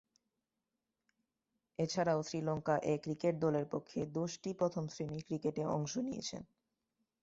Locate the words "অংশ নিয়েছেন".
5.75-6.43